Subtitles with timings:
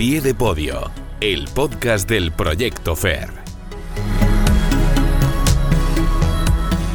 [0.00, 3.28] pie de podio, el podcast del Proyecto FER.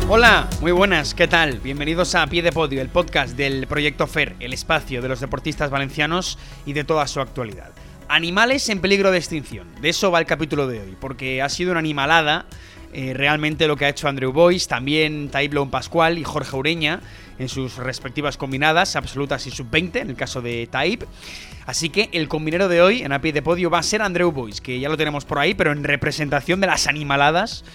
[0.09, 1.59] Hola, muy buenas, ¿qué tal?
[1.59, 5.69] Bienvenidos a Pie de Podio, el podcast del Proyecto FER, el espacio de los deportistas
[5.69, 7.69] valencianos y de toda su actualidad.
[8.07, 11.69] Animales en peligro de extinción, de eso va el capítulo de hoy, porque ha sido
[11.69, 12.47] una animalada
[12.97, 17.01] eh, realmente lo que ha hecho Andrew Boyce, también Taiblon Pascual y Jorge Ureña
[17.37, 21.05] en sus respectivas combinadas, absolutas y sub-20, en el caso de Taib.
[21.65, 24.31] Así que el combinero de hoy en a pie de podio va a ser Andrew
[24.31, 27.65] Boyce, que ya lo tenemos por ahí, pero en representación de las animaladas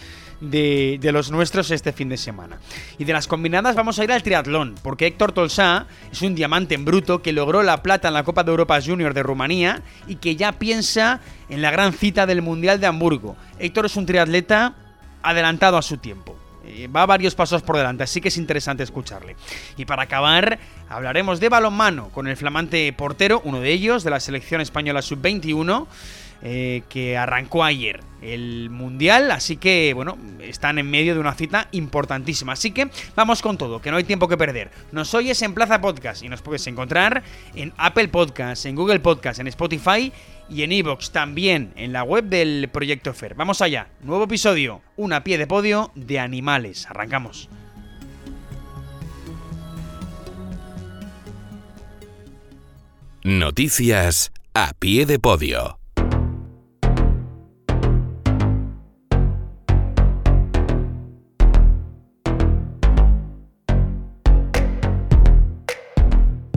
[0.40, 2.58] de, los nuestros este fin de semana.
[2.96, 6.74] Y de las combinadas vamos a ir al triatlón, porque Héctor Tolsá es un diamante
[6.74, 10.16] en bruto que logró la plata en la Copa de Europa Junior de Rumanía y
[10.16, 13.36] que ya piensa en la gran cita del Mundial de Hamburgo.
[13.58, 14.76] Héctor es un triatleta
[15.22, 16.36] adelantado a su tiempo.
[16.64, 19.36] Eh, va varios pasos por delante, así que es interesante escucharle.
[19.76, 24.20] Y para acabar, hablaremos de balonmano con el flamante portero, uno de ellos, de la
[24.20, 25.86] selección española sub-21.
[26.42, 31.68] Eh, que arrancó ayer el Mundial, así que bueno, están en medio de una cita
[31.72, 32.54] importantísima.
[32.54, 34.70] Así que vamos con todo, que no hay tiempo que perder.
[34.90, 37.22] Nos oyes en Plaza Podcast y nos puedes encontrar
[37.54, 40.10] en Apple Podcast, en Google Podcast, en Spotify
[40.50, 43.34] y en Evox, también en la web del Proyecto FER.
[43.34, 46.86] Vamos allá, nuevo episodio, una pie de podio de animales.
[46.86, 47.48] Arrancamos.
[53.22, 55.79] Noticias a pie de podio.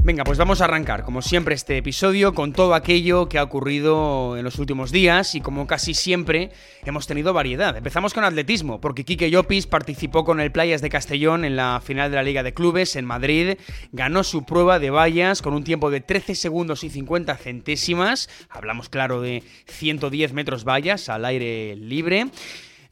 [0.06, 4.36] Venga, pues vamos a arrancar, como siempre, este episodio con todo aquello que ha ocurrido
[4.36, 6.52] en los últimos días y como casi siempre
[6.84, 7.78] hemos tenido variedad.
[7.78, 12.12] Empezamos con atletismo, porque Quique Llopis participó con el Playas de Castellón en la final
[12.12, 13.54] de la Liga de Clubes en Madrid,
[13.94, 18.90] ganó su prueba de vallas con un tiempo de 13 segundos y 50 centésimas, hablamos
[18.90, 22.28] claro de 110 metros vallas al aire libre.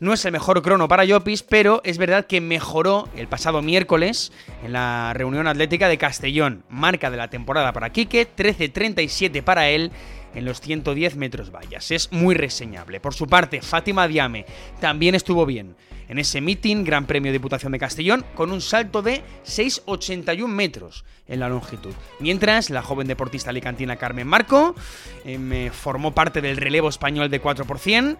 [0.02, 4.32] No es el mejor crono para Llopis, pero es verdad que mejoró el pasado miércoles
[4.66, 6.64] en la reunión atlética de Castellón.
[6.70, 9.92] Marca de la temporada para Quique, 13.37 para él
[10.36, 11.92] en los 110 metros vallas.
[11.92, 13.00] Es muy reseñable.
[13.00, 14.46] Por su parte, Fátima Diame
[14.80, 15.76] también estuvo bien
[16.12, 21.40] en ese meeting, Gran Premio Diputación de Castellón, con un salto de 6,81 metros en
[21.40, 21.94] la longitud.
[22.20, 24.76] Mientras, la joven deportista alicantina Carmen Marco
[25.24, 27.66] em, formó parte del relevo español de 4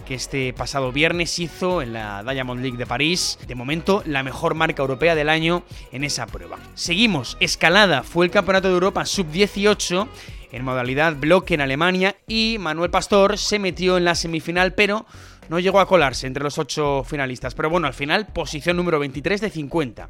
[0.06, 3.38] que este pasado viernes hizo en la Diamond League de París.
[3.46, 6.60] De momento, la mejor marca europea del año en esa prueba.
[6.76, 10.08] Seguimos, escalada fue el Campeonato de Europa Sub-18
[10.52, 15.06] en modalidad bloque en Alemania y Manuel Pastor se metió en la semifinal, pero
[15.50, 17.56] no llegó a colarse entre los ocho finalistas.
[17.56, 20.10] Pero bueno, al final, posición número 23 de 50.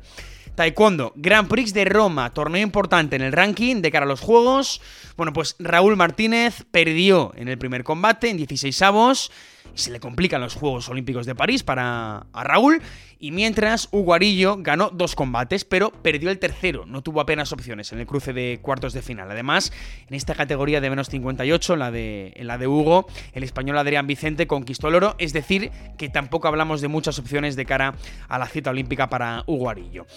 [0.55, 4.81] Taekwondo, Grand Prix de Roma, torneo importante en el ranking de cara a los Juegos.
[5.15, 9.31] Bueno, pues Raúl Martínez perdió en el primer combate, en 16 avos,
[9.73, 12.81] se le complican los Juegos Olímpicos de París para Raúl.
[13.23, 17.91] Y mientras, Hugo Arillo ganó dos combates, pero perdió el tercero, no tuvo apenas opciones
[17.91, 19.29] en el cruce de cuartos de final.
[19.29, 19.71] Además,
[20.07, 24.07] en esta categoría de menos 58, la de, en la de Hugo, el español Adrián
[24.07, 27.93] Vicente conquistó el oro, es decir, que tampoco hablamos de muchas opciones de cara
[28.27, 30.07] a la cita olímpica para Hugo Arillo.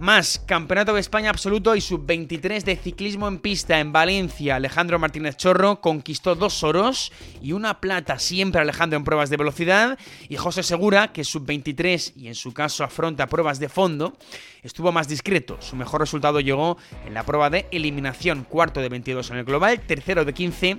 [0.00, 4.54] Más, Campeonato de España absoluto y sub-23 de ciclismo en pista en Valencia.
[4.54, 7.10] Alejandro Martínez Chorro conquistó dos oros
[7.42, 9.98] y una plata, siempre Alejandro en pruebas de velocidad.
[10.28, 14.16] Y José Segura, que sub-23 y en su caso afronta pruebas de fondo,
[14.62, 15.56] estuvo más discreto.
[15.60, 19.80] Su mejor resultado llegó en la prueba de eliminación, cuarto de 22 en el global,
[19.80, 20.78] tercero de 15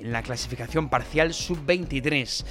[0.00, 2.44] en la clasificación parcial sub-23.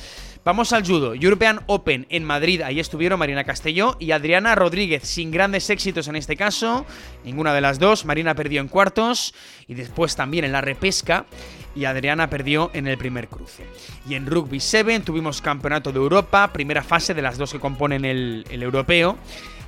[0.45, 1.13] Vamos al judo.
[1.13, 2.61] European Open en Madrid.
[2.61, 5.03] Ahí estuvieron Marina Castelló y Adriana Rodríguez.
[5.03, 6.85] Sin grandes éxitos en este caso.
[7.25, 8.05] Ninguna de las dos.
[8.05, 9.33] Marina perdió en cuartos
[9.67, 11.25] y después también en la repesca.
[11.75, 13.66] Y Adriana perdió en el primer cruce.
[14.07, 16.52] Y en Rugby 7 tuvimos Campeonato de Europa.
[16.52, 19.18] Primera fase de las dos que componen el, el europeo.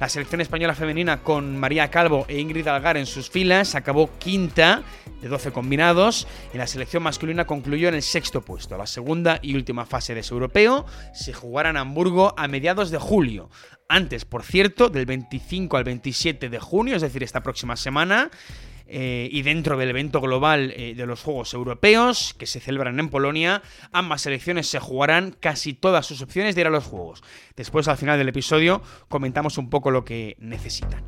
[0.02, 4.82] La selección española femenina con María Calvo e Ingrid Algar en sus filas acabó quinta
[5.22, 8.78] de 12 combinados y la selección masculina concluyó en el sexto puesto.
[8.78, 12.98] La segunda y última fase de ese europeo se jugará en Hamburgo a mediados de
[12.98, 13.52] julio.
[13.88, 18.32] Antes, por cierto, del 25 al 27 de junio, es decir, esta próxima semana,
[18.94, 23.08] eh, y dentro del evento global eh, de los Juegos Europeos que se celebran en
[23.08, 23.62] Polonia,
[23.94, 27.24] ambas selecciones se jugarán casi todas sus opciones de ir a los Juegos.
[27.56, 31.06] Después, al final del episodio, comentamos un poco lo que necesitan.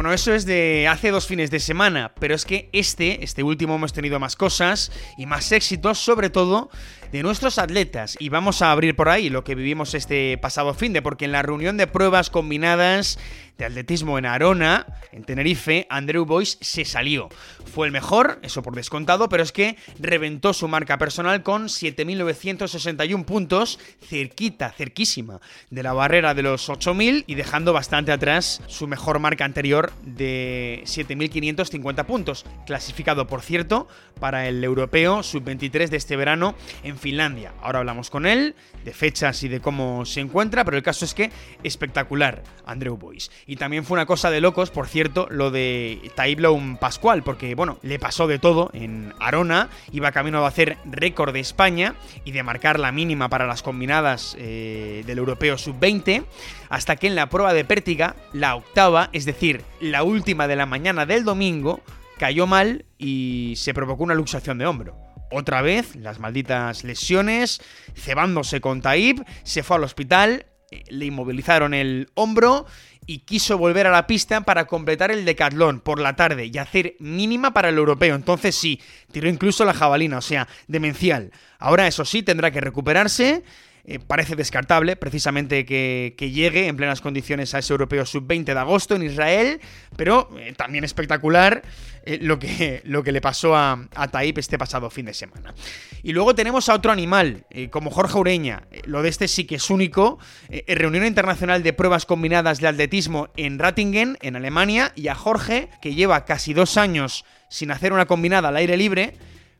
[0.00, 3.74] Bueno, eso es de hace dos fines de semana, pero es que este, este último
[3.74, 6.70] hemos tenido más cosas y más éxitos, sobre todo
[7.12, 8.16] de nuestros atletas.
[8.20, 11.32] Y vamos a abrir por ahí lo que vivimos este pasado fin de, porque en
[11.32, 13.18] la reunión de pruebas combinadas
[13.60, 17.28] de atletismo en Arona, en Tenerife, Andrew Boyce se salió.
[17.72, 23.24] Fue el mejor, eso por descontado, pero es que reventó su marca personal con 7.961
[23.26, 29.18] puntos, cerquita, cerquísima de la barrera de los 8.000 y dejando bastante atrás su mejor
[29.18, 36.54] marca anterior de 7.550 puntos, clasificado, por cierto, para el europeo sub-23 de este verano
[36.82, 37.52] en Finlandia.
[37.62, 38.54] Ahora hablamos con él,
[38.84, 41.30] de fechas y de cómo se encuentra, pero el caso es que
[41.64, 43.30] espectacular, Andrew Boyce.
[43.46, 47.78] Y también fue una cosa de locos, por cierto, lo de Taibloum Pascual, porque bueno,
[47.82, 51.94] le pasó de todo en Arona, iba camino de hacer récord de España
[52.24, 56.24] y de marcar la mínima para las combinadas eh, del europeo sub-20,
[56.68, 60.66] hasta que en la prueba de pértiga, la octava, es decir, la última de la
[60.66, 61.80] mañana del domingo,
[62.18, 67.60] cayó mal y se provocó una luxación de hombro otra vez las malditas lesiones,
[67.94, 72.66] cebándose con Taib, se fue al hospital, eh, le inmovilizaron el hombro
[73.06, 76.94] y quiso volver a la pista para completar el decatlón por la tarde y hacer
[77.00, 78.14] mínima para el europeo.
[78.14, 78.80] Entonces sí,
[79.10, 81.32] tiró incluso la jabalina, o sea, demencial.
[81.58, 83.42] Ahora eso sí, tendrá que recuperarse.
[83.84, 88.94] Eh, parece descartable precisamente que, llegue en plenas condiciones a ese europeo sub-20 de agosto
[88.94, 89.60] en Israel,
[89.96, 91.62] pero eh, también espectacular
[92.04, 95.54] eh, lo, que, lo que le pasó a, a este pasado fin de semana.
[96.02, 99.70] Y luego tenemos a otro animal, como Jorge Ureña, lo de este sí que es
[99.70, 100.18] único,
[100.66, 105.94] reunión internacional de pruebas combinadas de atletismo en Rattingen, en Alemania, y a Jorge, que
[105.94, 109.14] lleva casi dos años sin hacer una combinada al aire libre,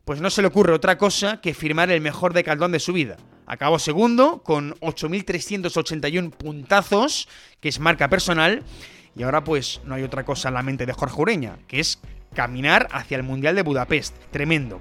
[0.05, 3.17] pues no se le ocurre otra cosa que firmar el mejor decaldón de su vida.
[3.51, 7.27] Acabó segundo con 8.381 puntazos,
[7.59, 8.63] que es marca personal,
[9.17, 11.99] y ahora pues no hay otra cosa en la mente de Jorge Ureña, que es
[12.33, 14.15] caminar hacia el Mundial de Budapest.
[14.31, 14.81] Tremendo.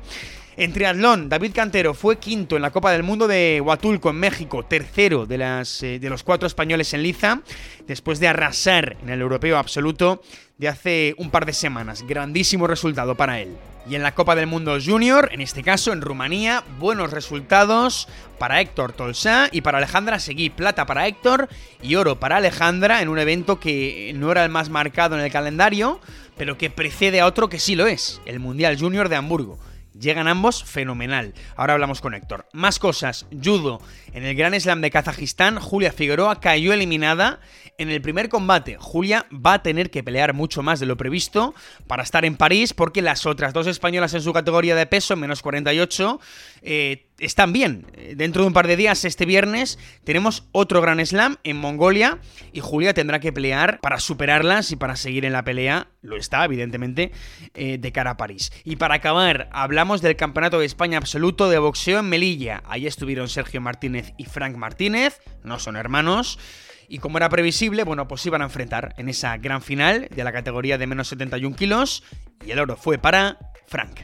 [0.60, 4.66] En triatlón, David Cantero fue quinto en la Copa del Mundo de Huatulco en México,
[4.66, 7.40] tercero de, las, eh, de los cuatro españoles en liza,
[7.88, 10.22] después de arrasar en el europeo absoluto
[10.58, 12.04] de hace un par de semanas.
[12.06, 13.56] Grandísimo resultado para él.
[13.90, 18.60] Y en la Copa del Mundo Junior, en este caso en Rumanía, buenos resultados para
[18.60, 20.50] Héctor Tolsá y para Alejandra Seguí.
[20.50, 21.48] Plata para Héctor
[21.82, 25.32] y oro para Alejandra en un evento que no era el más marcado en el
[25.32, 26.02] calendario,
[26.36, 29.58] pero que precede a otro que sí lo es, el Mundial Junior de Hamburgo.
[30.00, 31.34] Llegan ambos fenomenal.
[31.56, 32.48] Ahora hablamos con Héctor.
[32.54, 33.26] Más cosas.
[33.44, 33.82] Judo.
[34.14, 37.42] En el Gran Slam de Kazajistán, Julia Figueroa cayó eliminada
[37.78, 38.78] en el primer combate.
[38.80, 41.54] Julia va a tener que pelear mucho más de lo previsto
[41.88, 45.42] para estar en París porque las otras dos españolas en su categoría de peso, menos
[45.42, 46.20] 48,
[46.62, 47.86] eh, están bien.
[48.16, 52.20] Dentro de un par de días, este viernes, tenemos otro Gran Slam en Mongolia
[52.54, 55.88] y Julia tendrá que pelear para superarlas y para seguir en la pelea.
[56.02, 57.12] Lo está, evidentemente,
[57.54, 58.52] eh, de cara a París.
[58.64, 62.64] Y para acabar, hablamos del Campeonato de España Absoluto de Boxeo en Melilla.
[62.66, 66.40] Ahí estuvieron Sergio Martínez y Frank Martínez, no son hermanos.
[66.88, 70.32] Y como era previsible, bueno, pues iban a enfrentar en esa gran final de la
[70.32, 72.04] categoría de menos 71 kilos.
[72.44, 73.38] Y el oro fue para
[73.68, 74.02] Frank.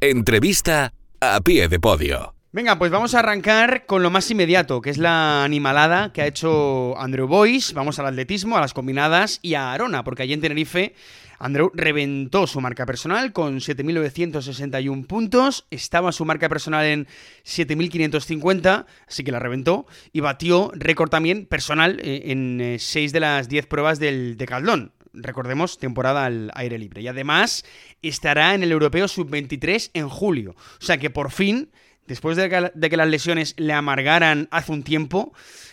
[0.00, 2.34] Entrevista a pie de podio.
[2.52, 6.26] Venga, pues vamos a arrancar con lo más inmediato, que es la animalada que ha
[6.26, 7.74] hecho Andrew Boyce.
[7.74, 10.94] Vamos al atletismo, a las combinadas y a Arona, porque allí en Tenerife
[11.40, 17.06] Andrew reventó su marca personal con 7.961 puntos, estaba su marca personal en
[17.44, 23.20] 7.550, así que la reventó, y batió récord también personal eh, en 6 eh, de
[23.20, 27.02] las 10 pruebas del de Caldón recordemos, temporada al aire libre.
[27.02, 27.64] Y además
[28.02, 30.54] estará en el Europeo Sub-23 en julio.
[30.80, 31.70] O sea que por fin,
[32.06, 35.32] después de que, las lesiones le amargaran hace un tiempo,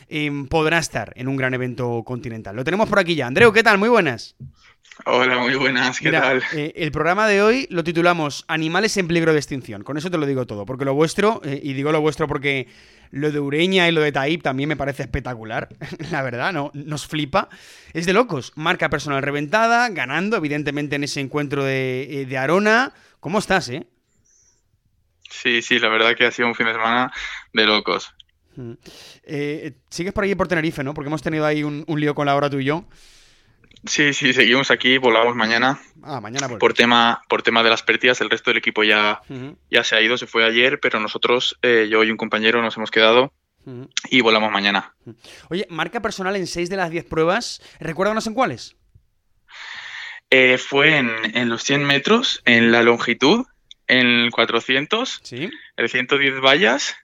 [0.10, 2.56] em, podrá estar en un gran evento continental.
[2.56, 3.28] Lo tenemos por aquí ya.
[3.28, 3.78] Andreu, ¿qué tal?
[3.78, 4.36] Muy buenas.
[5.06, 6.42] Hola, muy buenas, ¿qué tal?
[6.54, 9.84] Eh, el programa de hoy lo titulamos Animales en peligro de extinción.
[9.84, 12.68] Con eso te lo digo todo, porque lo vuestro, eh, y digo lo vuestro porque
[13.12, 15.70] lo de Ureña y lo de Taip también me parece espectacular.
[16.12, 17.50] La verdad, no, nos flipa.
[17.94, 18.54] Es de locos.
[18.56, 22.94] Marca personal reventada, ganando, evidentemente, en ese encuentro de, eh, de Arona.
[23.20, 23.88] ¿Cómo estás, eh?
[25.30, 27.12] Sí, sí, la verdad que ha sido un fin de semana
[27.54, 28.14] de locos.
[28.56, 28.74] Mm.
[29.24, 30.94] Eh, sigues por ahí por Tenerife, ¿no?
[30.94, 32.86] Porque hemos tenido ahí un, un lío con la hora tú y yo.
[33.88, 35.80] Sí, sí, seguimos aquí, volamos mañana.
[36.04, 39.22] Ah, mañana por tema Por tema de las pérdidas, el resto del equipo ya,
[39.70, 42.78] ya se ha ido, se fue ayer, pero nosotros, eh, yo y un compañero, nos
[42.78, 43.34] hemos quedado
[44.10, 44.96] y volamos mañana.
[45.50, 48.78] Oye, marca personal en 6 de las 10 pruebas, ¿recuérdanos en cuáles?
[50.30, 53.46] Eh, fue en, los 100 metros, en la longitud,
[53.88, 55.50] en el 400, ¿Sí?
[55.76, 56.96] el 110 vallas,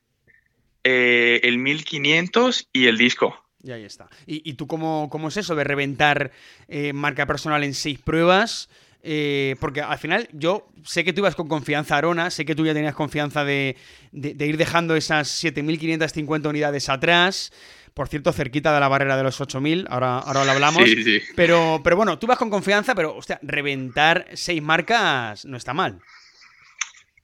[0.83, 3.42] eh, el 1500 y el disco.
[3.63, 4.09] Y ahí está.
[4.27, 6.31] ¿Y, tú cómo, cómo, es eso de reventar
[6.67, 8.69] eh, marca personal en seis pruebas?
[9.05, 12.55] Eh, porque al final yo sé que tú ibas con confianza a Arona, sé que
[12.55, 13.75] tú ya tenías confianza de,
[14.11, 17.51] ir dejando esas 7.550 unidades atrás.
[17.93, 20.83] Por cierto, cerquita de la barrera de los 8.000, ahora, ahora lo hablamos.
[20.83, 21.21] Sí, sí.
[21.35, 25.99] Pero, pero bueno, tú vas con confianza, pero, hostia, reventar seis marcas no está mal.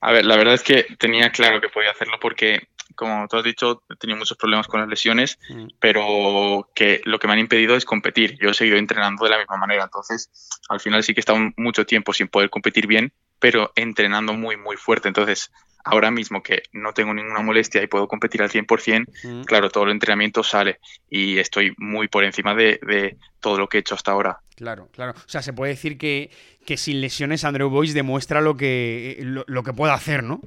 [0.02, 3.44] A ver, la verdad es que tenía claro que podía hacerlo porque como tú has
[3.44, 5.68] dicho, he tenido muchos problemas con las lesiones, mm.
[5.80, 8.38] pero que lo que me han impedido es competir.
[8.40, 10.30] Yo he seguido entrenando de la misma manera, entonces
[10.68, 14.58] al final sí que he estado mucho tiempo sin poder competir bien, pero entrenando muy,
[14.58, 15.08] muy fuerte.
[15.08, 15.52] Entonces,
[15.92, 19.42] ahora mismo que no tengo ninguna molestia y puedo competir al 100%, mm.
[19.44, 20.80] claro, todo el entrenamiento sale
[21.10, 24.40] y estoy muy por encima de, todo lo que he hecho hasta ahora.
[24.56, 25.14] Claro, claro.
[25.16, 26.30] O sea, se puede decir que,
[26.66, 30.42] que sin lesiones Andrew Boyce demuestra lo que, lo que puede hacer, ¿no?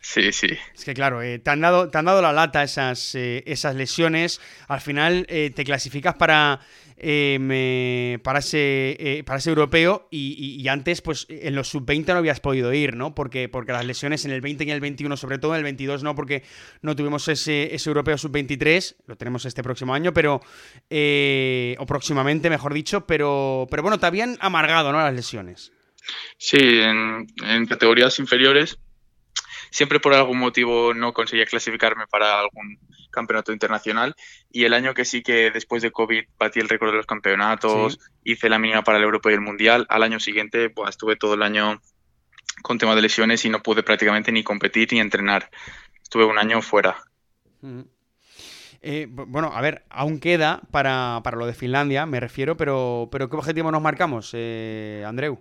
[0.00, 0.48] Sí, sí.
[0.74, 3.74] Es que claro, eh, te, han dado, te han dado la lata esas, eh, esas
[3.74, 4.40] lesiones.
[4.68, 6.60] Al final eh, te clasificas para,
[6.96, 12.94] para, ese, para ese europeo y, antes, pues en los sub-20 no habías podido ir,
[12.96, 13.14] ¿no?
[13.14, 16.02] Porque, porque las lesiones en el 20 y el 21, sobre todo en el 22
[16.02, 16.42] no, porque
[16.82, 20.40] no tuvimos ese, ese europeo sub-23, lo tenemos este próximo año, pero.
[20.40, 24.98] o próximamente, mejor dicho, pero, pero bueno, te habían amargado, ¿no?
[24.98, 25.72] Las lesiones.
[26.38, 28.78] Sí, en, en categorías inferiores
[29.70, 32.78] siempre por algún motivo no conseguía clasificarme para algún
[33.10, 34.14] campeonato internacional
[34.50, 37.98] y el año que sí que después de COVID batí el récord de los campeonatos,
[38.24, 41.34] hice la mínima para el Europeo y el Mundial, al año siguiente pues, estuve todo
[41.34, 41.80] el año
[42.62, 45.50] con tema de lesiones y no pude prácticamente ni competir ni entrenar.
[46.02, 46.96] Estuve un año fuera.
[48.80, 53.36] Eh, bueno, a ver, aún queda para, lo de Finlandia, me refiero, pero, pero ¿qué
[53.36, 55.38] objetivo nos marcamos, eh, Andreu?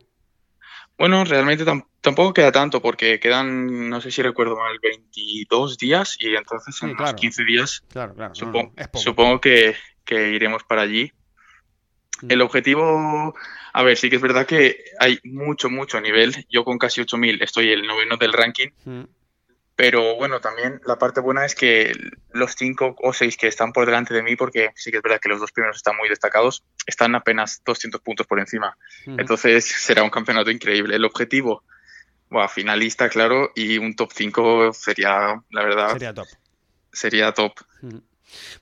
[0.98, 1.64] Bueno, realmente
[2.02, 6.92] tampoco queda tanto porque quedan, no sé si recuerdo mal, 22 días y entonces en
[6.92, 7.84] unos 15 días
[8.34, 9.76] supongo, que,
[10.10, 11.12] iremos para allí.
[12.22, 12.32] Mm.
[12.32, 13.36] El objetivo,
[13.74, 16.46] a ver, sí que es verdad que hay mucho, mucho nivel.
[16.50, 18.70] Yo con casi 8.000 estoy el noveno del ranking.
[18.86, 19.04] Mm.
[19.78, 21.94] Pero bueno, también la parte buena es que
[22.32, 25.20] los cinco o seis que están por delante de mí, porque sí que es verdad
[25.22, 28.76] que los dos primeros están muy destacados, están apenas 200 puntos por encima.
[29.06, 30.96] Entonces será un campeonato increíble.
[30.96, 31.64] El objetivo,
[32.28, 35.92] bueno, finalista, claro, y un top 5 sería, la verdad.
[35.92, 36.28] Sería top.
[36.92, 37.54] Sería top.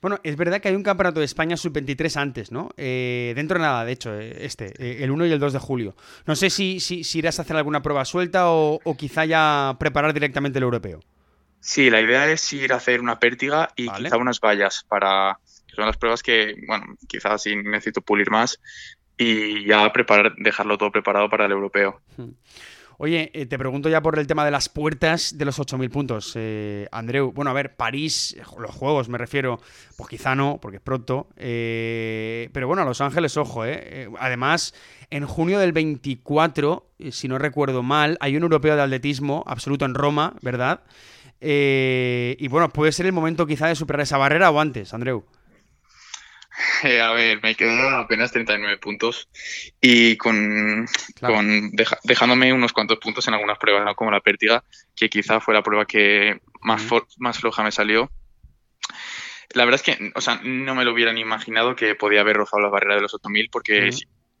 [0.00, 2.70] Bueno, es verdad que hay un campeonato de España sub-23 antes, ¿no?
[2.76, 5.58] Eh, dentro de nada, de hecho, eh, este, eh, el 1 y el 2 de
[5.58, 5.96] julio.
[6.26, 10.58] No sé si, si, irás a hacer alguna prueba suelta o, quizá ya preparar directamente
[10.58, 11.00] el europeo.
[11.60, 15.38] Sí, la idea es ir a hacer una pértiga y quizá unas vallas para...
[15.74, 18.60] Son las pruebas que, bueno, quizás sí necesito pulir más
[19.18, 22.00] y ya preparar, dejarlo todo preparado para el europeo.
[22.98, 26.32] Oye, eh, te pregunto ya por el tema de las puertas de los 8.000 puntos,
[26.34, 27.30] eh, Andreu.
[27.32, 29.60] Bueno, a ver, París, los juegos me refiero,
[29.96, 31.28] pues quizá no, porque es pronto.
[31.36, 34.08] Eh, pero bueno, a Los Ángeles, ojo, ¿eh?
[34.18, 34.74] Además,
[35.10, 39.94] en junio del 24, si no recuerdo mal, hay un europeo de atletismo absoluto en
[39.94, 40.80] Roma, ¿verdad?
[41.38, 45.22] y bueno, puede ser el momento quizá de superar esa barrera o antes, Andreu.
[47.02, 49.28] a ver, me quedan apenas 39 puntos
[49.80, 50.86] y con,
[52.04, 53.94] dejándome unos cuantos puntos en algunas pruebas, ¿no?
[53.94, 56.82] como la pértiga, que quizá fue la prueba que más,
[57.18, 58.10] más floja me salió.
[59.50, 62.62] La verdad es que, o sea, no me lo hubieran imaginado que podía haber rozado
[62.62, 63.90] la barrera de los 8000 porque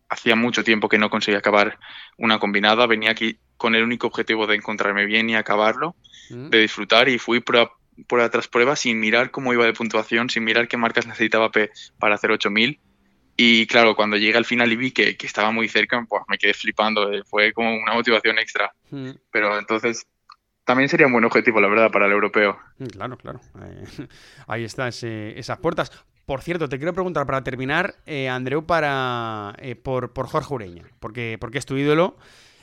[0.08, 1.78] hacía mucho tiempo que no conseguía acabar
[2.16, 2.86] una combinada.
[2.86, 5.96] Venía aquí con el único objetivo de encontrarme bien y acabarlo,
[6.28, 7.70] de disfrutar y fui prueba
[8.06, 11.50] por otras pruebas sin mirar cómo iba de puntuación, sin mirar qué marcas necesitaba
[11.98, 12.78] para hacer 8000.
[13.36, 16.54] Y claro, cuando llegué al final y vi que, estaba muy cerca, pues me quedé
[16.54, 17.12] flipando.
[17.12, 18.72] Eh, fue como una motivación extra.
[18.90, 19.10] Hmm.
[19.30, 20.06] Pero entonces
[20.64, 22.58] también sería un buen objetivo, la verdad, para el europeo.
[22.78, 23.40] Hmm, claro, claro.
[24.46, 25.92] ahí están esas puertas.
[26.24, 30.84] Por cierto, te quiero preguntar para terminar, eh, Andreu, para, eh, por, por, Jorge Ureña,
[30.98, 32.16] porque, porque es tu ídolo.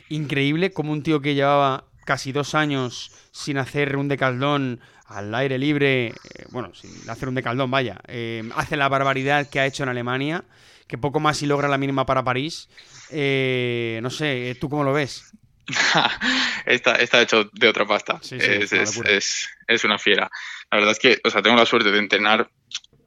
[0.09, 5.57] Increíble como un tío que llevaba casi dos años sin hacer un decaldón al aire
[5.57, 6.13] libre, eh,
[6.49, 10.43] bueno, sin hacer un decaldón, vaya, eh, hace la barbaridad que ha hecho en Alemania,
[10.87, 12.69] que poco más si logra la mínima para París.
[13.11, 15.31] Eh, no sé, ¿tú cómo lo ves?
[16.65, 18.19] está, está hecho de otra pasta.
[18.23, 20.29] es, una fiera.
[20.71, 22.49] La verdad es que, o sea, tengo la suerte de entrenar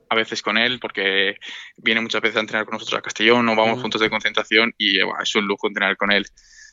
[0.08, 1.36] a veces con él porque
[1.76, 4.98] viene muchas veces a entrenar con nosotros a Castellón, no vamos juntos de concentración y
[5.00, 6.26] es un lujo entrenar con él.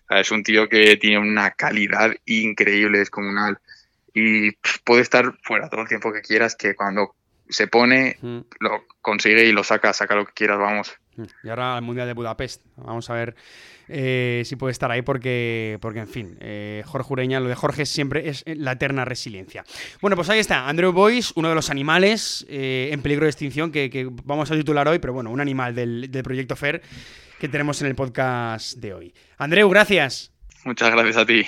[0.10, 3.60] Es un tío que tiene una calidad increíble, es comunal
[4.14, 4.52] y
[4.84, 7.16] puede estar fuera todo el tiempo que quieras, que cuando
[7.50, 8.40] se pone mm.
[8.60, 10.94] lo consigue y lo saca, saca lo que quieras, vamos.
[11.16, 11.24] Mm.
[11.44, 13.36] Y ahora al Mundial de Budapest, vamos a ver
[13.90, 17.86] eh, si puede estar ahí porque, porque en fin, eh, Jorge Ureña, lo de Jorge
[17.86, 19.66] siempre es la eterna resiliencia.
[20.02, 23.72] Bueno, pues ahí está, Andrew Boyce, uno de los animales eh, en peligro de extinción
[23.72, 26.82] que, vamos a titular hoy, pero bueno, un animal del, del proyecto FER
[27.44, 29.14] que tenemos en el podcast de hoy.
[29.38, 30.32] Andreu, gracias.
[30.64, 31.46] Muchas gracias a ti.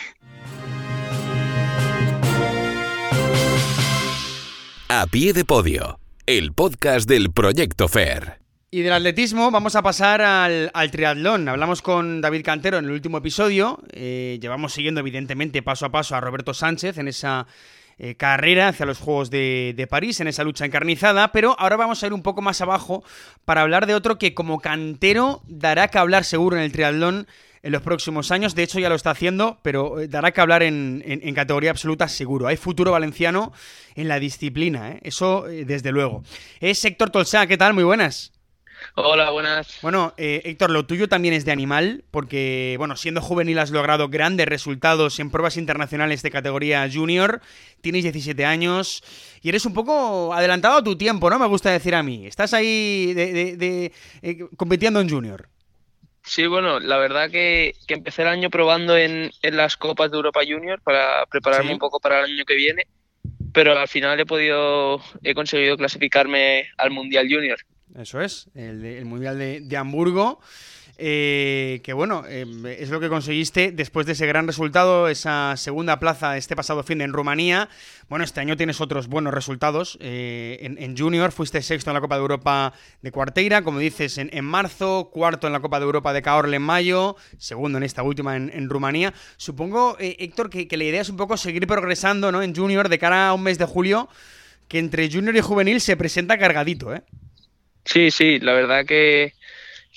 [4.89, 8.41] A pie de podio, el podcast del Proyecto FAIR.
[8.71, 11.47] Y del atletismo vamos a pasar al, triatlón.
[11.47, 13.79] Hablamos con David Cantero en el último episodio.
[13.93, 17.47] Eh, llevamos siguiendo evidentemente paso a paso a Roberto Sánchez en esa
[17.97, 22.07] eh, carrera hacia los Juegos de, París, en esa lucha encarnizada, pero ahora vamos a
[22.07, 23.03] ir un poco más abajo
[23.45, 27.27] para hablar de otro que como cantero dará que hablar seguro en el triatlón
[27.63, 28.53] en los próximos años.
[28.53, 31.01] De hecho, ya lo está haciendo, pero eh, dará que hablar en,
[31.33, 32.47] categoría absoluta seguro.
[32.47, 33.53] Hay futuro valenciano
[33.95, 34.99] en la disciplina, ¿eh?
[35.03, 36.23] eso desde luego.
[36.59, 37.73] Es Héctor Tolsá, ¿qué tal?
[37.73, 38.34] Muy buenas.
[38.93, 39.79] Hola, buenas.
[39.81, 44.09] Bueno, eh, Héctor, lo tuyo también es de animal, porque, bueno, siendo juvenil has logrado
[44.09, 47.41] grandes resultados en pruebas internacionales de categoría junior,
[47.81, 49.03] tienes 17 años
[49.41, 51.39] y eres un poco adelantado a tu tiempo, ¿no?
[51.39, 52.27] Me gusta decir a mí.
[52.27, 55.49] Estás ahí de, eh, compitiendo en junior.
[56.23, 60.81] Sí, bueno, la verdad que, empecé el año probando en, las Copas de Europa Junior
[60.81, 62.87] para prepararme un poco para el año que viene,
[63.53, 67.59] pero al final he podido, he conseguido clasificarme al Mundial Junior.
[67.97, 70.39] Eso es, el, Mundial de, Hamburgo.
[70.97, 72.45] Eh, que bueno, eh,
[72.79, 76.99] es lo que conseguiste después de ese gran resultado, esa segunda plaza este pasado fin
[76.99, 77.69] de en Rumanía.
[78.07, 79.97] Bueno, este año tienes otros buenos resultados.
[80.01, 84.45] Eh, en, Junior fuiste sexto en la Copa de Europa de Cuarteira, como dices, en,
[84.45, 88.35] marzo, cuarto en la Copa de Europa de Caorle en mayo, segundo en esta última
[88.35, 89.13] en, Rumanía.
[89.37, 92.41] Supongo, Héctor, que, que, la idea es un poco seguir progresando ¿no?
[92.41, 94.09] en Junior de cara a un mes de julio,
[94.67, 97.03] que entre Junior y Juvenil se presenta cargadito, ¿eh?
[97.85, 99.33] Sí, sí, la verdad que,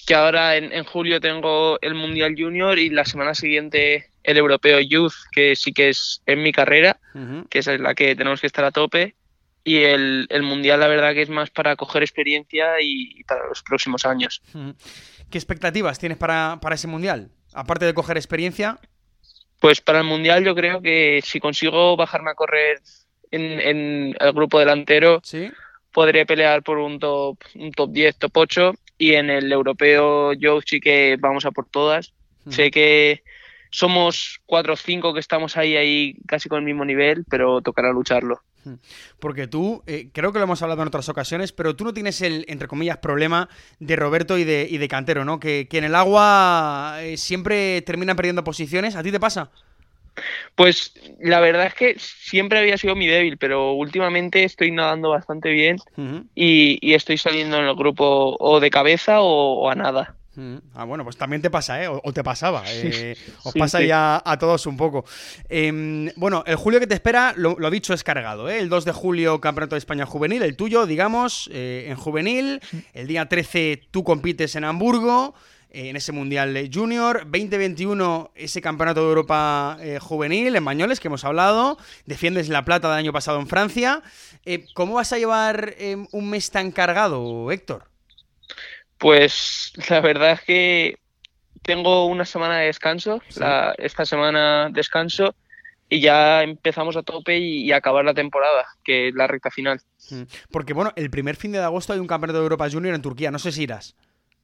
[0.06, 5.14] que ahora en, julio tengo el Mundial Junior y la semana siguiente el Europeo Youth,
[5.32, 7.00] que sí que es en mi carrera,
[7.48, 9.14] que es la que tenemos que estar a tope.
[9.64, 13.62] Y el, el, Mundial, la verdad que es más para coger experiencia y, para los
[13.62, 14.42] próximos años.
[15.30, 17.30] ¿Qué expectativas tienes para, para ese Mundial?
[17.54, 18.78] Aparte de coger experiencia.
[19.60, 22.80] Pues para el Mundial yo creo que si consigo bajarme a correr
[23.30, 25.50] en, en el grupo delantero, ¿Sí?
[25.98, 30.60] Podré pelear por un top, un top 10, top 8 y en el europeo yo
[30.64, 32.12] sí que vamos a por todas.
[32.48, 33.24] Sé que
[33.70, 37.90] somos 4 o 5 que estamos ahí, ahí casi con el mismo nivel, pero tocará
[37.90, 38.40] lucharlo.
[39.18, 42.22] Porque tú, eh, creo que lo hemos hablado en otras ocasiones, pero tú no tienes
[42.22, 43.48] el, entre comillas, problema
[43.80, 45.40] de Roberto y de, y de Cantero, ¿no?
[45.40, 48.94] Que, que en el agua eh, siempre terminan perdiendo posiciones.
[48.94, 49.50] ¿A ti te pasa?
[50.54, 55.50] Pues la verdad es que siempre había sido mi débil, pero últimamente estoy nadando bastante
[55.50, 55.76] bien
[56.34, 60.14] y, estoy saliendo en el grupo o de cabeza o, a nada.
[60.74, 61.88] Ah, bueno, pues también te pasa, ¿eh?
[61.88, 62.62] O, te pasaba.
[62.66, 65.04] Eh, os pasa ya a todos un poco.
[65.48, 68.60] Em, bueno, el julio que te espera, lo, dicho, es cargado, ¿eh?
[68.60, 72.60] El 2 de julio, Campeonato de España Juvenil, el tuyo, digamos, eh, en juvenil.
[72.92, 75.34] El día 13 tú compites en Hamburgo
[75.70, 77.22] en ese Mundial Junior.
[77.24, 81.78] 2021, ese Campeonato de Europa eh, Juvenil en Bañoles que hemos hablado.
[82.06, 84.02] Defiendes la plata del año pasado en Francia.
[84.44, 87.84] Eh, ¿Cómo vas a llevar em, un mes tan cargado, Héctor?
[88.98, 90.98] Pues la verdad es que
[91.62, 93.22] tengo una semana de descanso.
[93.78, 95.34] esta semana descanso
[95.90, 99.80] y ya empezamos a tope y, y, acabar la temporada, que es la recta final.
[100.10, 100.22] Mm.
[100.50, 103.30] Porque bueno, el primer fin de agosto hay un campeonato de Europa Junior en Turquía,
[103.30, 103.96] no sé si irás.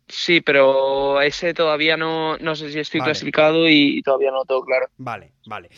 [0.08, 4.88] Sí, pero ese todavía no, no sé si estoy clasificado y todavía no todo claro.
[4.98, 5.70] Vale, vale.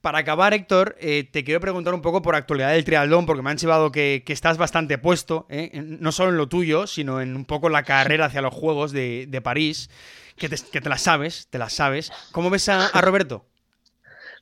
[0.00, 3.50] Para acabar, Héctor, eh, te quiero preguntar un poco por actualidad del triatlón, porque me
[3.50, 7.44] han chivado que, estás bastante puesto, eh, no solo en lo tuyo, sino en un
[7.44, 9.90] poco la carrera hacia los Juegos de, París,
[10.36, 12.10] que te, que te la sabes, te la sabes.
[12.32, 13.44] ¿Cómo ves a, Roberto?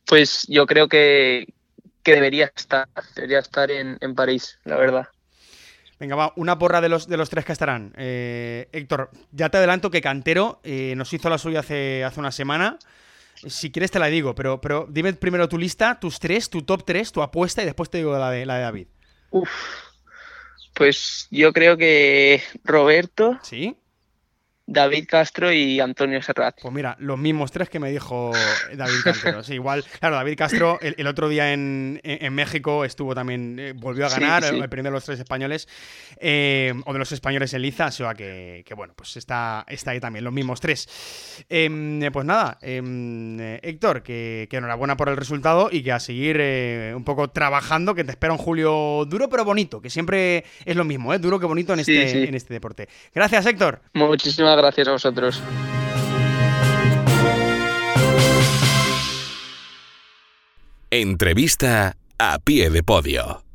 [0.07, 1.53] Pues yo creo que,
[2.05, 5.09] debería estar, debería estar en, en París, la verdad.
[5.99, 7.93] Venga, va, una porra de los, de los tres que estarán.
[7.97, 12.31] Eh, Héctor, ya te adelanto que Cantero eh, nos hizo la suya hace, hace una
[12.31, 12.79] semana.
[13.35, 16.85] Si quieres te la digo, pero, pero dime primero tu lista, tus tres, tu top
[16.85, 18.87] tres, tu apuesta y después te digo la de, la de David.
[19.31, 19.51] Uf,
[20.75, 23.39] pues yo creo que Roberto.
[23.43, 23.77] Sí.
[24.69, 26.59] David Castro y Antonio Serrat.
[26.61, 28.33] Pues mira, los mismos tres que me dijo
[28.75, 29.43] David Castro.
[29.43, 32.01] Sí, igual, claro, David Castro el, otro día en,
[32.33, 35.67] México estuvo también, eh, volvió a ganar, el primero de los tres españoles,
[36.21, 40.01] eh, o de los españoles en Liza, o sea que, bueno, pues está, está ahí
[40.01, 41.47] también, los mismos tres.
[41.49, 46.93] Em, pues nada, em, Héctor, que, enhorabuena por el resultado y que a seguir eh,
[46.95, 50.85] un poco trabajando, que te espera un julio duro pero bonito, que siempre es lo
[50.85, 51.19] mismo, ¿eh?
[51.19, 52.89] duro que bonito en este, en este deporte.
[53.15, 53.81] Gracias, Héctor.
[53.95, 55.43] Muchísimas gracias a vosotros.
[60.91, 63.48] Entrevista a pie de podio.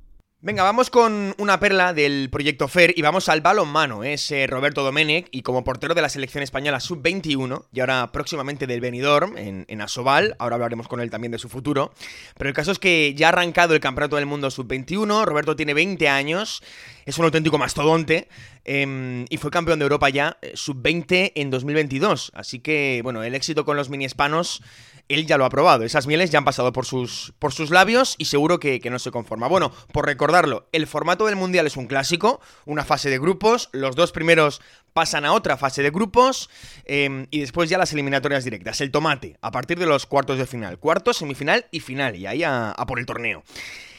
[0.45, 4.03] Venga, vamos con una perla del proyecto FER y vamos al balonmano.
[4.03, 8.67] Es eh, Roberto Domenech y como portero de la selección española sub-21 y ahora próximamente
[8.67, 10.35] del Benidorm en, en, Asobal.
[10.39, 11.93] Ahora hablaremos con él también de su futuro.
[12.37, 15.23] Pero el caso es que ya ha arrancado el Campeonato del Mundo sub-21.
[15.23, 16.61] Roberto tiene 20 años,
[17.05, 18.27] es un auténtico mastodonte
[18.65, 22.33] em, y fue campeón de Europa ya eh, sub-20 en 2022.
[22.35, 24.61] Así que, bueno, el éxito con los mini hispanos
[25.09, 25.83] él ya lo ha probado.
[25.83, 29.11] Esas mieles ya han pasado por sus, por sus labios y seguro que, no se
[29.11, 29.47] conforma.
[29.47, 33.95] Bueno, por recordarlo, el formato del Mundial es un clásico, una fase de grupos, los
[33.95, 34.61] dos primeros
[34.93, 36.49] pasan a otra fase de grupos
[36.85, 38.81] em, y después ya las eliminatorias directas.
[38.81, 40.77] El tomate, a partir de los cuartos de final.
[40.77, 43.43] Cuartos, semifinal y final, y ahí a, a por el torneo.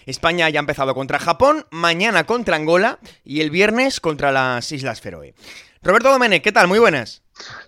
[0.07, 5.01] España ya ha empezado contra Japón, mañana contra Angola y el viernes contra las Islas
[5.01, 5.35] Feroe.
[5.83, 6.69] Roberto Domenech, ¿qué tal?
[6.69, 7.24] Muy buenas.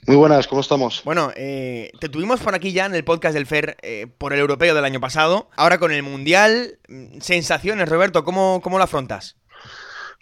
[0.07, 1.03] Muy buenas, ¿cómo estamos?
[1.05, 4.39] Bueno, eh, te tuvimos por aquí ya en el podcast del FER eh, por el
[4.39, 5.51] europeo del año pasado.
[5.57, 9.37] Ahora con el Mundial, mm, sensaciones, Roberto, ¿cómo, cómo lo afrontas?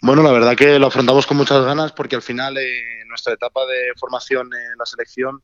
[0.01, 3.33] Bueno, la verdad que lo afrontamos con muchas ganas porque al final en eh, nuestra
[3.33, 5.41] etapa de formación en la selección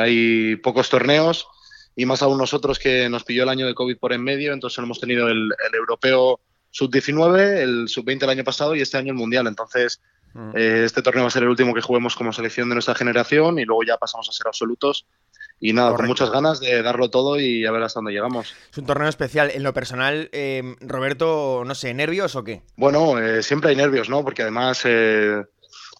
[0.00, 1.48] hay pocos torneos
[1.96, 4.78] y más aún nosotros que nos pilló el año de COVID por en medio, entonces
[4.78, 9.18] hemos tenido el, el europeo sub-19, el sub-20 el año pasado y este año el
[9.18, 9.46] Mundial.
[9.46, 10.00] Entonces
[10.54, 13.58] eh, este torneo va a ser el último que juguemos como selección de nuestra generación
[13.58, 15.06] y luego ya pasamos a ser absolutos.
[15.60, 18.54] Y nada, con muchas ganas de darlo todo y a ver hasta dónde llegamos.
[18.70, 19.50] Es un torneo especial.
[19.52, 22.62] En lo personal, eh, Roberto, no sé, ¿nervios o qué?
[22.76, 24.22] Bueno, eh, siempre hay nervios, ¿no?
[24.22, 24.84] Porque además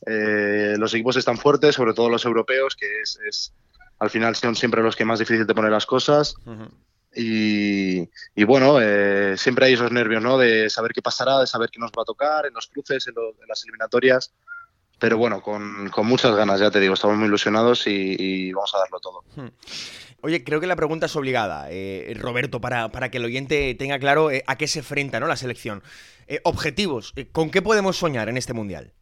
[0.07, 3.53] los equipos están fuertes, sobre todo los europeos, que es,
[3.99, 6.37] al final son siempre los que más difícil de poner las cosas.
[7.21, 10.39] Y, bueno, eh, siempre hay esos nervios, ¿no?
[10.39, 13.15] De saber qué pasará, de saber qué nos va a tocar en los cruces, en,
[13.49, 14.33] las eliminatorias.
[15.01, 19.01] Pero bueno, con, muchas ganas, ya te digo, estamos muy ilusionados y, vamos a darlo
[19.01, 19.25] todo.
[19.35, 19.49] Hmm.
[20.21, 24.01] Oye, creo que la pregunta es obligada, eh, Roberto, para, para, que el oyente tenga
[24.01, 25.29] claro eh, a qué se enfrenta ¿no?
[25.29, 25.83] la selección.
[26.43, 28.93] objetivos, ¿con qué podemos soñar en este Mundial?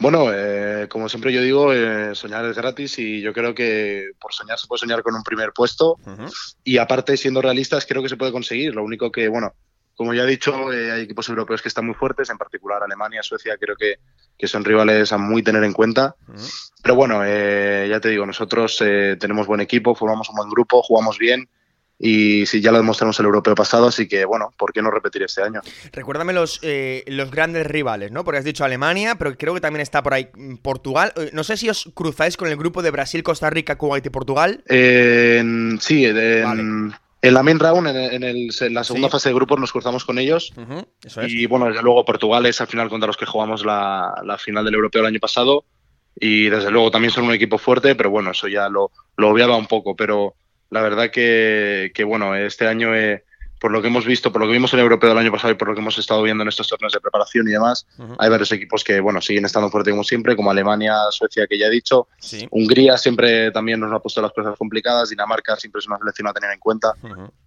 [0.00, 4.32] Bueno, eh, como siempre yo digo, eh, soñar es gratis y yo creo que por
[4.32, 5.98] soñar se puede soñar con un primer puesto
[6.64, 8.74] y aparte siendo realistas creo que se puede conseguir.
[8.74, 9.52] Lo único que, bueno,
[9.94, 13.22] como ya he dicho, eh, hay equipos europeos que están muy fuertes, en particular Alemania,
[13.22, 13.96] Suecia, creo que,
[14.38, 16.16] que son rivales a muy tener en cuenta.
[16.82, 21.46] Pero bueno, ya te digo, nosotros tenemos buen equipo, formamos un buen grupo, jugamos bien
[22.02, 25.22] y sí, ya lo demostramos el europeo pasado, así que bueno, ¿por qué no repetir
[25.22, 25.60] este año?
[25.92, 28.24] Recuérdame los, eh, los grandes rivales, ¿no?
[28.24, 31.12] Porque has dicho Alemania, pero creo que también está por ahí mm, Portugal.
[31.16, 34.08] Eh, no sé si os cruzáis con el grupo de Brasil, Costa Rica, Kuwait y
[34.08, 34.64] Portugal.
[34.66, 40.54] sí, en, la main round, en, la segunda fase de grupos, nos cruzamos con ellos.
[41.26, 44.64] Y bueno, desde luego Portugal es al final contra los que jugamos la, la final
[44.64, 45.66] del europeo el año pasado.
[46.18, 49.56] Y desde luego también son un equipo fuerte, pero bueno, eso ya lo, lo obviaba
[49.58, 49.94] un poco.
[49.94, 50.34] Pero
[50.70, 53.24] la verdad que, bueno, este año, eh,
[53.60, 55.52] por lo que hemos visto, por lo que vimos en el europeo del año pasado
[55.52, 57.86] y por lo que hemos estado viendo en estos torneos de preparación y demás,
[58.18, 61.66] hay varios equipos que, bueno, siguen estando fuertes como siempre, como Alemania, Suecia, que ya
[61.66, 62.08] he dicho.
[62.50, 66.32] Hungría siempre también nos ha puesto las cosas complicadas, Dinamarca siempre es una selección a
[66.32, 66.94] tener en cuenta.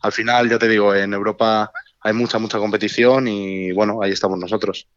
[0.01, 4.37] Al final, ya te digo, en Europa hay mucha, mucha competición y, bueno, ahí estamos
[4.37, 4.87] nosotros.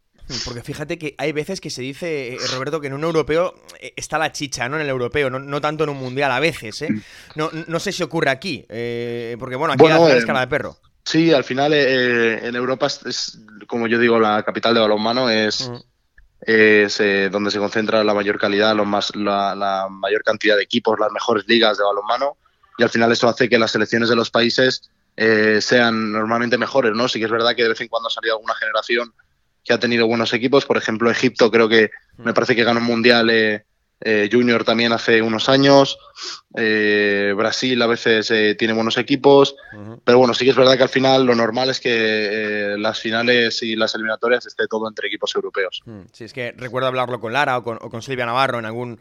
[0.43, 3.93] Porque fíjate que hay veces que se dice, eh, Roberto, que en un europeo eh,
[3.95, 4.75] está la chicha, ¿no?
[4.75, 6.89] En el europeo, no, tanto en un mundial a veces, ¿eh?
[7.35, 10.77] No, no sé si ocurre aquí, eh, porque bueno, aquí bueno, la escala de perro.
[11.05, 15.71] Sí, al final en Europa es, como yo digo, la capital de balonmano es,
[16.41, 20.99] es donde se concentra la mayor calidad, los más, la, la, mayor cantidad de equipos,
[20.99, 22.35] las mejores ligas de balonmano,
[22.77, 24.91] y al final eso hace que las selecciones de los países
[25.61, 27.07] sean normalmente mejores, ¿no?
[27.07, 29.13] Sí que es verdad que de vez en cuando ha salido alguna generación
[29.67, 30.65] que ha tenido buenos equipos.
[30.65, 33.65] Por ejemplo, Egipto creo que me parece que ganó un mundial eh,
[33.99, 35.97] eh, junior también hace unos años.
[36.55, 39.55] Eh, Brasil a veces tiene buenos equipos.
[40.05, 43.61] Pero bueno, sí que es verdad que al final lo normal es que las finales
[43.61, 45.81] y las eliminatorias esté todo entre equipos europeos.
[45.85, 48.99] Mm, sí, es que recuerdo hablarlo con Lara o con, Silvia Navarro en algún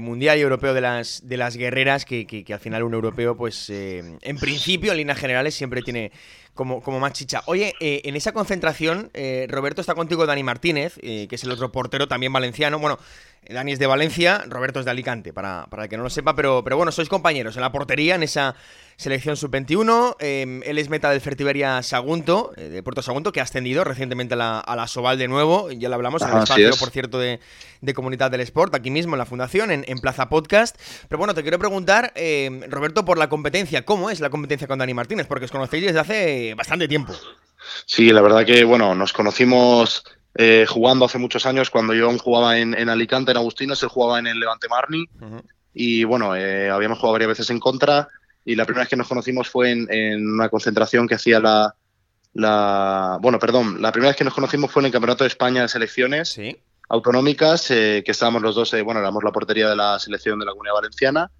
[0.00, 4.38] mundial europeo de las, de las guerreras, que, que, al final un europeo, pues en
[4.38, 6.12] principio, en líneas generales, siempre tiene
[6.58, 7.44] como, como más chicha.
[7.46, 11.52] Oye, eh, en esa concentración, eh, Roberto está contigo Dani Martínez, eh, que es el
[11.52, 12.80] otro portero también valenciano.
[12.80, 12.98] Bueno,
[13.48, 16.34] Dani es de Valencia, Roberto es de Alicante, para, para el que no lo sepa,
[16.34, 18.54] pero, pero bueno, sois compañeros en la portería, en esa
[18.96, 20.16] selección sub-21.
[20.18, 24.34] Em, él es meta del Fertiberia Sagunto, eh, de Puerto Sagunto, que ha ascendido recientemente
[24.34, 25.70] a la, a la Soval de nuevo.
[25.70, 27.40] Ya lo hablamos en el espacio, por cierto, de,
[27.80, 30.76] de, Comunidad del Sport, aquí mismo en la Fundación, en, en Plaza Podcast.
[31.08, 33.84] Pero bueno, te quiero preguntar, em, Roberto, por la competencia.
[33.84, 35.26] ¿Cómo es la competencia con Dani Martínez?
[35.26, 37.14] Porque os conocéis desde hace bastante tiempo.
[37.86, 42.58] Sí, la verdad que, bueno, nos conocimos eh, jugando hace muchos años, cuando yo jugaba
[42.58, 45.08] en, en Alicante, en Agustino, él jugaba en el Levante Marni.
[45.74, 48.08] Y bueno, eh, habíamos jugado varias veces en contra
[48.44, 51.74] y la primera vez que nos conocimos fue en, una concentración que hacía la,
[52.32, 55.62] la, bueno, perdón, la primera vez que nos conocimos fue en el Campeonato de España
[55.62, 56.38] de Selecciones
[56.88, 60.46] Autonómicas, eh, que estábamos los dos, eh, bueno, éramos la portería de la selección de
[60.46, 61.30] la Comunidad Valenciana.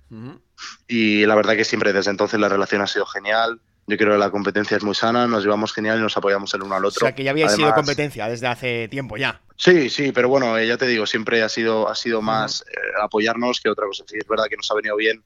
[0.86, 3.60] Y la verdad que siempre desde entonces la relación ha sido genial.
[3.88, 6.62] Yo creo que la competencia es muy sana, nos llevamos genial y nos apoyamos el
[6.62, 7.06] uno al otro.
[7.06, 9.40] O sea, que ya había sido competencia desde hace tiempo ya.
[9.56, 12.64] Sí, sí, pero bueno, eh, ya te digo, siempre ha sido, ha sido más
[13.02, 14.04] apoyarnos que otra cosa.
[14.06, 15.24] Sí, es verdad que nos ha venido bien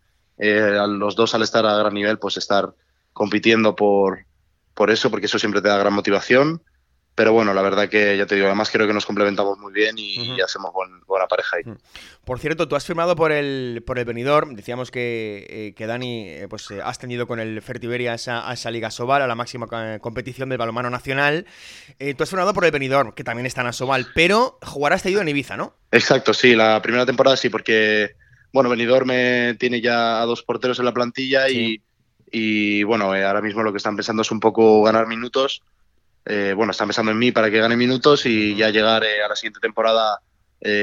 [0.79, 2.73] a los dos al estar a gran nivel, pues estar
[3.13, 4.27] compitiendo por,
[4.75, 6.63] por eso, porque eso siempre te da gran motivación.
[7.15, 9.97] Pero bueno, la verdad que ya te digo, además creo que nos complementamos muy bien
[9.99, 10.73] y, hacemos
[11.07, 11.75] buena pareja ahí.
[12.25, 16.29] Por cierto, tú has firmado por el, por el Benidorm, decíamos que, eh, que Dani,
[16.29, 19.35] eh, pues eh, has tenido con el Fertiberia esa, a esa Liga Sobal, a la
[19.35, 19.67] máxima
[20.01, 21.47] competición del balonmano nacional.
[22.17, 25.29] tú has firmado por el Benidorm, que también está en Asobal, pero jugarás ido en
[25.29, 25.75] Ibiza, ¿no?
[25.91, 28.17] Exacto, sí, la primera temporada sí, porque,
[28.53, 29.09] bueno, Benidorm
[29.59, 31.83] tiene ya a dos porteros en la plantilla y
[32.35, 35.63] y bueno, ahora mismo lo que están pensando es un poco ganar minutos.
[36.25, 39.29] Eh, bueno, están pensando en mí para que gane minutos y ya llegar eh, a
[39.29, 40.21] la siguiente temporada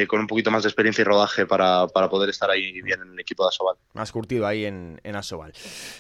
[0.09, 3.19] con un poquito más de experiencia y rodaje para, poder estar ahí bien en el
[3.21, 3.77] equipo de Asobal.
[3.93, 5.53] Más curtido ahí en, en Asobal.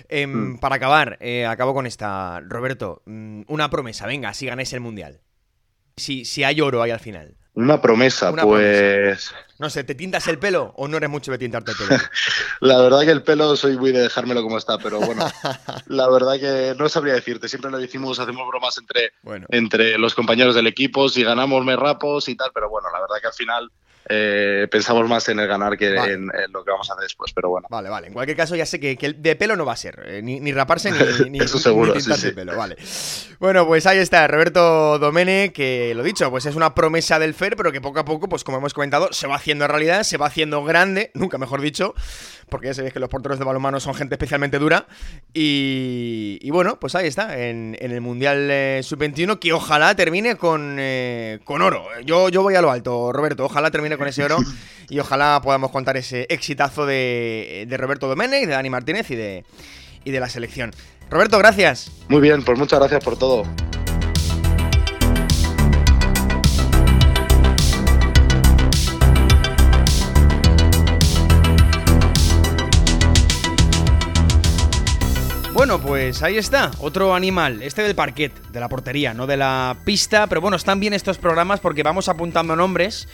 [0.09, 0.59] Em, mm.
[0.59, 2.41] Para acabar, acabo con esta.
[2.41, 5.21] Roberto, mm, una promesa, venga, si ganéis el Mundial.
[5.95, 7.37] Si, si hay oro ahí al final.
[7.53, 9.33] Una promesa, pues.
[9.57, 11.99] No sé, ¿te tintas el pelo o no eres mucho de tintarte el pelo?
[12.61, 15.25] la verdad que el pelo soy muy de dejármelo como está, pero bueno,
[15.87, 17.49] la verdad que no sabría decirte.
[17.49, 19.11] Siempre lo decimos, hacemos bromas entre,
[19.49, 23.17] entre los compañeros del equipo, si ganamos me rapos y tal, pero bueno, la verdad
[23.19, 23.71] que al final
[24.11, 27.49] eh, pensamos más en el ganar que en, lo que vamos a hacer después, pero
[27.49, 27.67] bueno.
[27.69, 28.07] Vale, vale.
[28.07, 30.51] En cualquier caso, ya sé que, el de pelo no va a ser, eh, ni,
[30.51, 30.91] raparse
[31.23, 31.93] ni, ni, Eso seguro,
[32.33, 32.75] pelo, vale.
[33.39, 37.55] Bueno, pues ahí está, Roberto Domene, que lo dicho, pues es una promesa del FER,
[37.55, 40.25] pero que poco a poco, pues como hemos comentado, se va haciendo realidad, se va
[40.25, 41.93] haciendo grande, nunca mejor dicho,
[42.49, 44.87] porque ya sabéis que los porteros de balonmano son gente especialmente dura.
[45.33, 50.79] Y, bueno, pues ahí está, en, el Mundial eh, Sub-21, que ojalá termine con,
[51.43, 51.85] con oro.
[52.03, 54.39] Yo, yo voy a lo alto, Roberto, ojalá termine con ese oro
[54.89, 59.45] y ojalá podamos contar ese exitazo de, Roberto Domenech, de Dani Martínez y de,
[60.03, 60.71] y de la selección.
[61.09, 61.91] Roberto, gracias.
[62.07, 63.43] Muy bien, pues muchas gracias por todo.
[75.59, 79.75] Bueno, pues ahí está, otro animal, este del parquet, de la portería, no de la
[79.83, 83.09] pista, pero bueno, están bien estos programas porque vamos apuntando nombres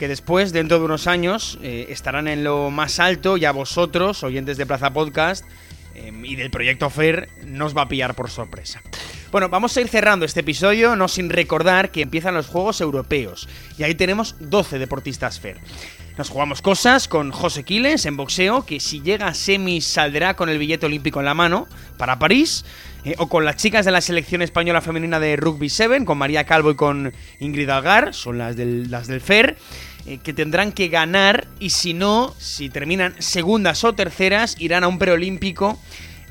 [0.00, 4.24] que después, dentro de unos años, eh, estarán en lo más alto y a vosotros,
[4.24, 5.44] oyentes de Plaza Podcast
[5.94, 8.80] em, y del proyecto FAIR, nos va a pillar por sorpresa.
[9.30, 13.46] Bueno, vamos a ir cerrando este episodio, no sin recordar que empiezan los Juegos Europeos
[13.76, 15.58] y ahí tenemos 12 deportistas FAIR.
[16.16, 20.48] Nos jugamos cosas con José Quiles en boxeo, que si llega a semis saldrá con
[20.48, 22.64] el billete olímpico en la mano para París.
[23.04, 26.44] Eh, o con las chicas de la selección española femenina de Rugby 7, con María
[26.44, 29.56] Calvo y con Ingrid Algar, son las del, las del FER.
[30.06, 34.88] Eh, que tendrán que ganar y si no, si terminan segundas o terceras, irán a
[34.88, 35.78] un preolímpico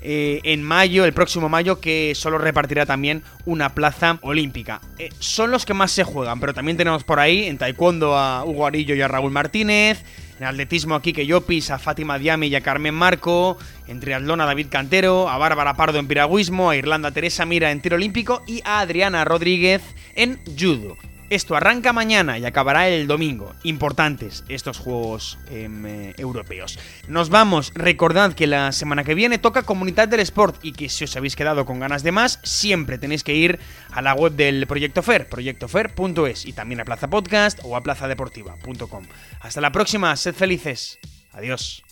[0.01, 4.82] eh, en mayo, el próximo mayo, que solo repartirá también una plaza olímpica.
[4.97, 8.45] Eh, son los que más se juegan, pero también tenemos por ahí en taekwondo a
[8.45, 10.03] Hugo Arillo y a Raúl Martínez,
[10.39, 14.45] en atletismo a Kike Llopis, a Fátima Diami y a Carmen Marco, en triatlón a
[14.45, 18.62] David Cantero, a Bárbara Pardo en piragüismo, a Irlanda Teresa Mira en tiro olímpico y
[18.63, 19.82] a Adriana Rodríguez
[20.15, 20.97] en judo.
[21.30, 23.54] Esto arranca mañana y acabará el domingo.
[23.63, 26.80] Importantes estos Juegos em, eh, Europeos.
[27.08, 27.72] Nos vamos.
[27.76, 31.36] Recordad que la semana que viene toca Comunidad del Sport y que si os habéis
[31.36, 33.60] quedado con ganas de más, siempre tenéis que ir
[33.92, 39.06] a la web del Proyecto Fer, proyectofer.es y también a Plaza Podcast o a plazadeportiva.com.
[39.39, 41.00] Hasta la próxima, sed felices.
[41.32, 41.84] Adiós.